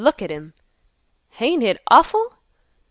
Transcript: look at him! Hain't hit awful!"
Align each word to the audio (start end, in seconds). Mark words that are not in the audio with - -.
look 0.03 0.19
at 0.19 0.31
him! 0.31 0.51
Hain't 1.29 1.61
hit 1.61 1.79
awful!" 1.87 2.33